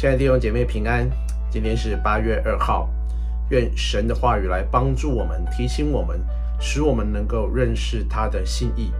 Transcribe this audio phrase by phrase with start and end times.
[0.00, 1.06] 亲爱的弟兄姐妹平安，
[1.50, 2.88] 今天是八月二号，
[3.50, 6.18] 愿神的话语来帮助我们，提醒我们，
[6.58, 8.90] 使我们能够认识他的心意。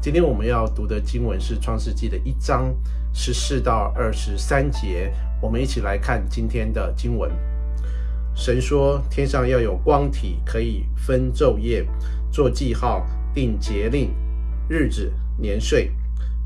[0.00, 2.74] 今天我们要读的经文是创世纪的一章
[3.12, 7.30] 十四到二十三节，我们一起来看今天的经文。
[8.34, 11.86] 神说：“天上要有光体，可以分昼夜，
[12.32, 14.10] 做记号，定节令、
[14.70, 15.92] 日子、年岁，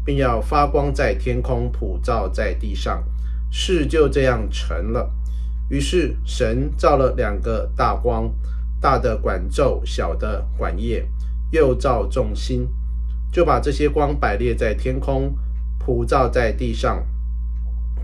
[0.04, 3.00] 并要发光在天空，普照在地上。”
[3.50, 5.10] 事就这样成了。
[5.68, 8.32] 于是神造了两个大光，
[8.80, 11.06] 大的管昼，小的管夜，
[11.52, 12.68] 又造众星，
[13.32, 15.36] 就把这些光摆列在天空，
[15.78, 17.06] 普照在地上，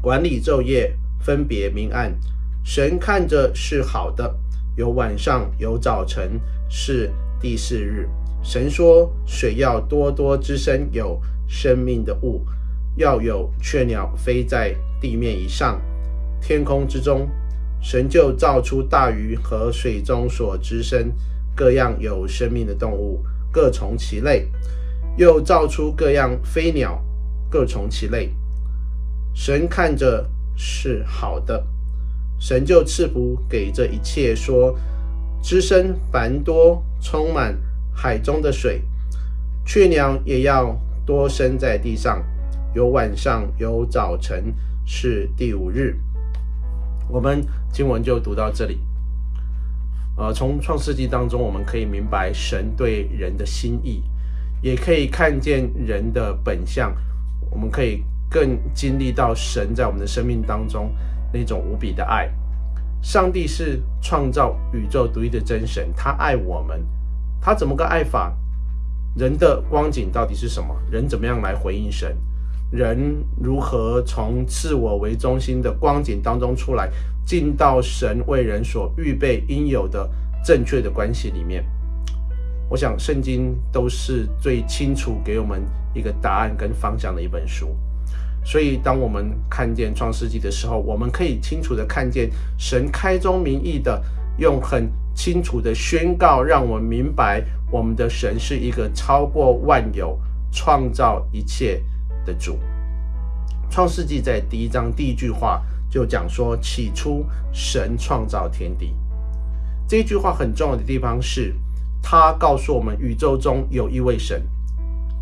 [0.01, 2.17] 管理昼夜，分别明暗。
[2.63, 4.35] 神看着是好的。
[4.77, 8.07] 有晚上，有早晨，是第四日。
[8.43, 11.19] 神说：水要多多滋生有
[11.49, 12.45] 生命的物，
[12.97, 14.77] 要有雀鸟飞在
[15.07, 15.81] 地面以上，
[16.41, 17.31] 天空之中，
[17.81, 21.13] 神就造出大鱼和水中所滋生
[21.55, 24.49] 各样有生命的动物，各从其类；
[25.17, 27.01] 又造出各样飞鸟，
[27.49, 28.35] 各从其类。
[29.33, 31.65] 神看着是好的，
[32.37, 34.77] 神就赐福给这一切，说：
[35.41, 37.57] 滋生繁多，充满
[37.95, 38.81] 海中的水；
[39.65, 42.21] 雀鸟也要多生在地上，
[42.75, 44.53] 有晚上，有早晨。
[44.89, 45.99] 是第五日，
[47.09, 48.79] 我们经文就读到这里。
[50.17, 54.05] 呃，从创世纪当中，我们可以明白神对人的心意，
[54.63, 56.97] 也可以看见人的本相。
[57.51, 60.95] 我们可以更经历到神在我们的生命当中
[61.33, 62.33] 那种无比的爱。
[63.03, 66.87] 上帝是创造宇宙独一的真神，他爱我们，
[67.41, 68.33] 他怎么个爱法？
[69.17, 70.75] 人的光景到底是什么？
[70.91, 72.17] 人怎么样来回应神？
[72.71, 76.91] 人如何从自我为中心的光景当中出来，
[77.25, 80.09] 进到神为人所预备应有的
[80.45, 81.65] 正确的关系里面？
[82.69, 85.63] 我想圣经都是最清楚给我们
[85.95, 87.77] 一个答案跟方向的一本书。
[88.45, 94.03] 所以，当我们看见创世纪的时候，我们可以清楚的看见神开宗明义的
[94.39, 100.19] 用很清楚的宣告，让我们明白我们的神是一个超过万有、
[100.53, 101.83] 创造一切。
[102.27, 102.59] 的主，
[103.71, 108.95] 创世纪在第一章第一句话就讲说：“起初神创造天地。”
[109.89, 111.55] 这句话很重要的地方是，
[112.03, 114.43] 他告诉我们宇宙中有一位神，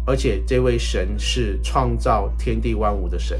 [0.06, 3.38] 而且这位神是创造天地万物的神。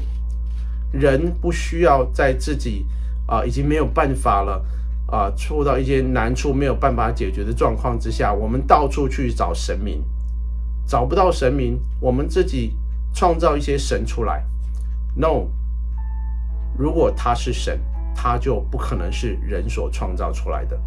[0.91, 2.85] 人不需要在自己
[3.27, 4.63] 啊、已经没有办法了
[5.07, 10.03] 啊，触、到一些难处没有办法解决的状况之下，我们到处去找神明，
[10.87, 12.77] 找不到神明，我们自己。
[13.15, 14.43] 创造一些神出来
[15.15, 15.47] ，no。
[16.77, 17.79] 如果他是神，
[18.13, 20.77] 他就不可能是人所创造出来的。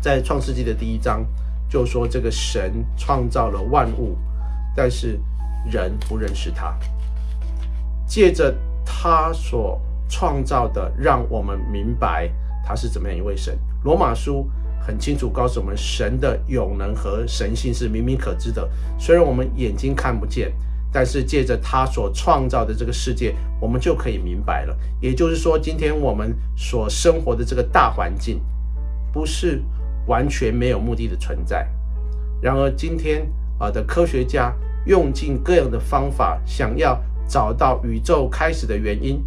[0.00, 1.22] 在创世纪的第一章
[1.68, 4.16] 就说，这个神创造了万物，
[4.74, 5.20] 但是
[5.70, 6.74] 人不认识他。
[8.06, 9.78] 借着他所
[10.08, 12.32] 创造的，让我们明白
[12.64, 13.58] 他是怎么样一位神。
[13.84, 14.50] 罗马书
[14.80, 18.66] 很清楚告诉我们，神的永能和神性是明明可知的，
[18.98, 20.50] 虽然我们眼睛看不见。
[20.92, 24.76] 但是借着他所创造的这个世界，我们就可以明白了。
[25.00, 28.40] 也就是说，今天我们所生活的这个大环境，
[29.12, 29.62] 不是
[30.06, 31.68] 完全没有目的的存在。
[32.40, 34.54] 然而，今天啊的科学家
[34.86, 39.22] 用尽各样的方法，想要找到宇宙开始的原因，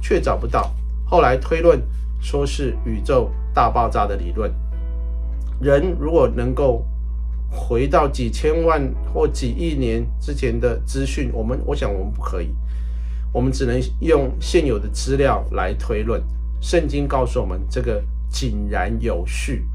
[0.00, 0.70] 却找不到。
[1.04, 1.80] 后来推论
[2.20, 4.52] 说是宇宙大爆炸的理论。
[5.60, 6.84] 人如果能够
[7.56, 8.80] 回到几千万
[9.12, 12.54] 或几亿年之前的资讯，我们我想我们不可以，
[13.32, 16.22] 我们只能用现有的资料来推论。
[16.60, 19.66] 圣经告诉我们，这个井然有序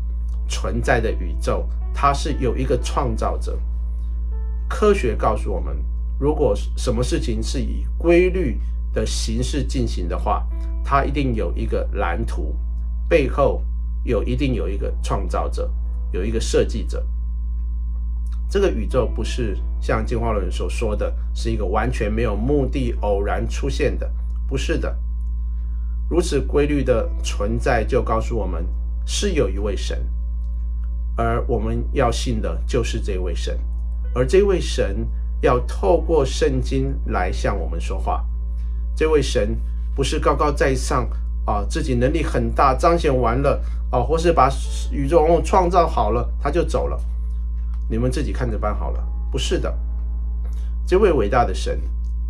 [0.47, 3.59] 存在的宇宙，它是有一个创造者。
[4.69, 5.75] 科学告诉我们，
[6.19, 8.59] 如果什么事情是以规律
[8.93, 10.47] 的形式进行的话，
[10.83, 12.55] 它一定有一个蓝图，
[13.09, 13.63] 背后
[14.03, 15.69] 有一定有一个创造者，
[16.13, 17.05] 有一个设计者。
[18.51, 24.11] 这个宇宙不是像进化论所说的，是一个完全没有目的、偶然出现的，
[24.45, 24.93] 不是的。
[26.09, 28.67] 如此规律的存在，就告诉我们
[29.05, 30.05] 是有一位神，
[31.15, 33.57] 而我们要信的就是这位神，
[34.13, 35.07] 而这位神
[35.41, 38.21] 要透过圣经来向我们说话。
[38.93, 39.57] 这位神
[39.95, 41.09] 不是高高在上
[41.45, 44.51] 啊，自己能力很大，彰显完了啊，或是把
[44.91, 46.99] 宇宙万物创造好了，他就走了。
[47.89, 49.07] 你们自己看着办好了。
[49.31, 49.77] 不是的，
[50.85, 51.79] 这位伟大的神，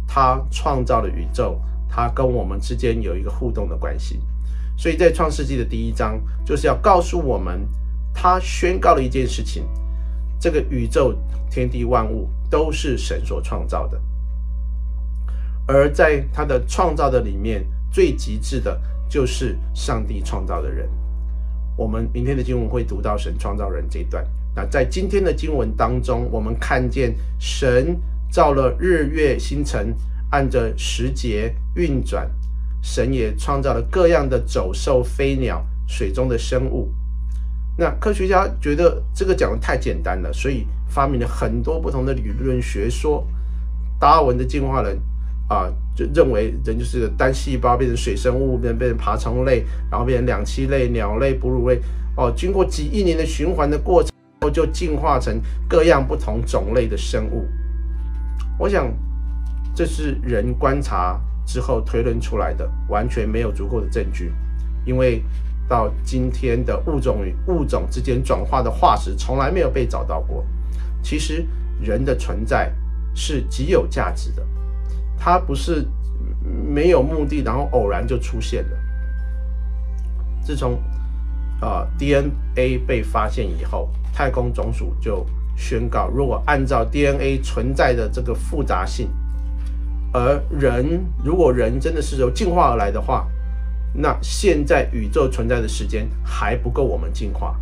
[0.07, 1.59] 他创造了宇宙，
[1.89, 4.21] 他跟我们之间有一个互动的关系。
[4.77, 7.67] 所以在创世纪的第一章，就是要告诉我们，
[8.13, 9.67] 他宣告了一件事情：
[10.39, 11.13] 这个宇宙
[11.49, 14.01] 天地万物都是神所创造的。
[15.67, 20.89] 而在他的创造的里面，最极致的就是上帝创造的人。
[21.77, 24.25] 我们明天的经文会读到神创造人这一段。
[24.55, 27.97] 那在今天的经文当中，我们看见神
[28.29, 29.95] 造了日月星辰，
[30.29, 32.29] 按着时节运转。
[32.83, 36.91] 神也创造了各样的走兽、飞鸟、水中的生物。
[37.77, 43.25] 那科学家觉得这个讲的太简单了，所以发明了很多不同的理论学说。
[43.99, 44.99] 达尔文的进化论
[45.47, 51.79] 啊，就认为人就是单细胞变成水生物，变变成爬虫类，然后变成两栖类、鸟类、哺乳类。
[52.17, 54.10] 哦，经过几亿年的循环的过程
[54.43, 55.39] 后，就进化成
[55.69, 57.47] 各样不同种类的生物。
[58.57, 58.91] 我想，
[59.75, 64.33] 这是人观察之后推论出来的，完全没有足够的证据，
[64.83, 65.23] 因为
[65.69, 70.43] 到今天的物种与物种之间转化的化石从来没有被找到过。
[71.03, 71.45] 其实
[71.79, 72.73] 人的存在
[73.13, 74.43] 是极有价值的，
[75.19, 75.85] 它不是
[76.43, 78.77] 没有目的，然后偶然就出现的。
[80.41, 80.81] 自从、
[81.61, 85.25] 啊、DNA 被发现以后，太空总署就
[85.55, 89.09] 宣告，如果按照 DNA 存在的这个复杂性。
[90.13, 93.25] 而人，如果人真的是由进化而来的话，
[93.93, 97.55] 那现在宇宙存在的时间还不够我们进化。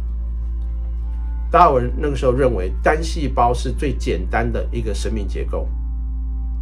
[1.51, 5.67] 达尔文那个时候认为单细胞是最简单的一个生命结构，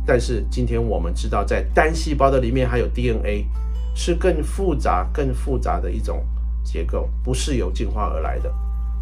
[0.05, 3.45] 但是今天我们知道，在单细胞的里面还有 DNA，
[3.93, 6.25] 是更复杂、更复杂的一种
[6.67, 8.53] 结构，不是由进化而来的，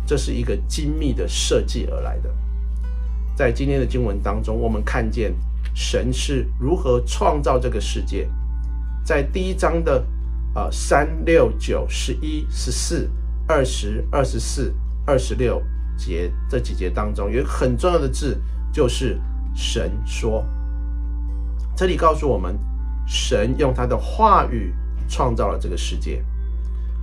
[0.06, 2.30] 这是一个精密的设计而来的。
[3.36, 5.34] 在今天的经文当中，我们看见。
[5.74, 8.30] 神是如何创造这个世界？
[9.04, 10.06] 在第一章的
[10.54, 13.10] 呃三六九十一十四
[13.46, 14.74] 二十二十四
[15.06, 15.62] 二十六
[15.98, 18.42] 节这几节当中，有一个很重要的字，
[18.72, 19.20] 就是
[19.54, 20.46] 神说。
[21.76, 22.58] 这里告诉我们，
[23.06, 24.74] 神用他的话语
[25.10, 26.24] 创造了这个世界。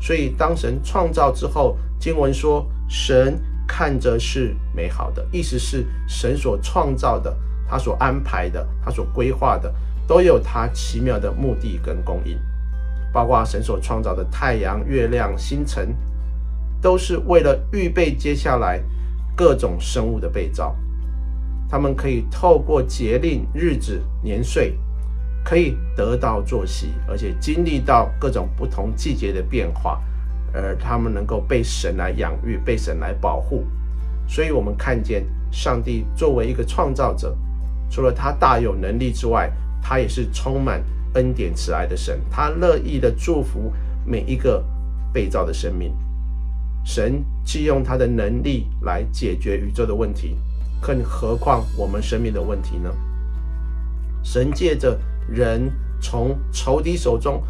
[0.02, 7.32] 所以当神创造之后，经文说神看着是美好的，意思是神所创造的。
[7.68, 9.72] 他所安排的，他所规划的，
[10.06, 12.36] 都有他奇妙的目的跟供应，
[13.12, 15.96] 包括神所创造的太阳、月亮、星辰，
[16.82, 18.82] 都是为了预备接下来
[19.36, 20.76] 各种生物的被造。
[21.70, 24.76] 他们可以透过节令、日子、年岁，
[25.44, 30.00] 可以得到作息，而且经历到各种不同季节的变化，
[30.52, 33.64] 而他们能够被神来养育，被神来保护。
[34.28, 37.36] 所以，我们看见上帝作为一个创造者。
[37.90, 39.52] 除了他大有能力之外，
[39.82, 40.82] 他也是充满
[41.14, 42.18] 恩典慈爱的神。
[42.30, 43.70] 他乐意的祝福
[44.06, 44.64] 每一个
[45.12, 45.94] 被造的生命。
[46.84, 50.38] 神既用他的能力来解决宇宙的问题，
[50.80, 52.90] 更何况我们生命的问题呢？
[54.22, 54.98] 神借着
[55.28, 55.70] 人
[56.00, 57.42] 从仇敌手中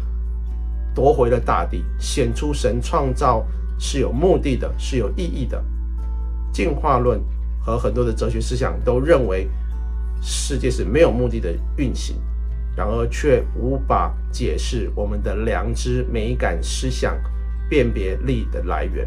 [0.93, 3.45] 夺回了大地，显出神创造
[3.79, 5.63] 是有目的的，是有意义的。
[6.51, 7.21] 进化论
[7.59, 9.49] 和很多的哲学思想都认为。
[10.25, 12.15] 世界是没有目的的运行，
[12.77, 17.21] 然而却无法解释我们的良知、美感、思想、
[17.67, 19.05] 辨别力的来源。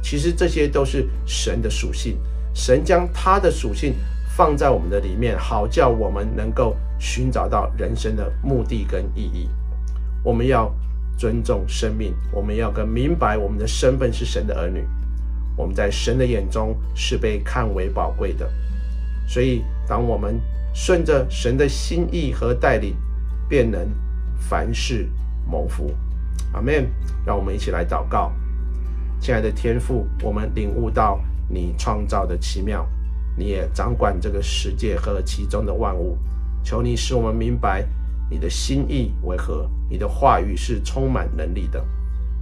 [0.00, 2.16] 其实这些都是神的属性，
[2.54, 3.96] 神将他的属性
[4.34, 9.48] 放在我们的里面，好叫我们能够寻找到人生的目的跟意义。
[10.24, 10.72] 我们要
[11.18, 14.86] 尊重生命，我们要更明白我们的身份是神的儿女，
[15.54, 18.50] 我们在神的眼中是被看为宝贵的。
[19.28, 20.40] 所以，当我们
[20.72, 22.96] 顺着神的心意和带领，
[23.48, 23.86] 便能
[24.38, 25.08] 凡事
[25.46, 25.94] 蒙福。
[26.52, 26.90] 阿门。
[27.24, 28.32] 让我们一起来祷告，
[29.20, 32.84] 亲爱的天父，我们领悟到你创造的奇妙，
[33.36, 36.16] 你也掌管这个世界和其中的万物。
[36.62, 37.86] 求你使我们明白
[38.30, 41.84] 你的心意为何，你的话语是充满能力的。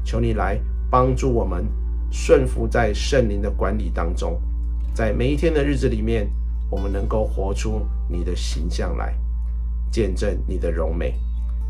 [0.05, 1.67] 求你来帮助我们
[2.11, 4.41] 顺服在圣灵的管理当中，
[4.95, 6.31] 在每一天的日子里面。
[6.73, 9.13] 我们能够活出你的形象来，
[9.91, 11.19] 见证你的荣美。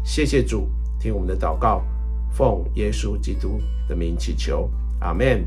[0.05, 1.83] 谢谢主，听我们的祷告，
[2.31, 3.59] 奉耶稣基督
[3.89, 5.43] 的名祈求，阿门。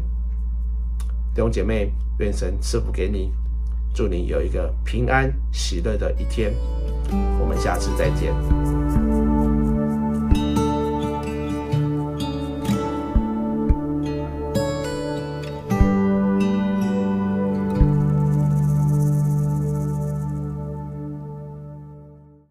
[1.36, 3.32] 弟兄姐妹，愿神赐福给你，
[3.94, 6.54] 祝你有一个平安喜乐的一天。
[7.40, 8.34] 我们下次再见。